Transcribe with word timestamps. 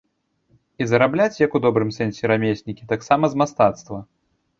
І 0.83 0.85
зарабляць, 0.91 1.37
як 1.45 1.57
у 1.59 1.61
добрым 1.65 1.91
сэнсе 1.97 2.31
рамеснікі, 2.31 2.87
таксама 2.95 3.25
з 3.35 3.39
мастацтва. 3.43 4.01